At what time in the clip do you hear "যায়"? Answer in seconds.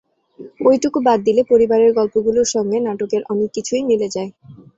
4.15-4.29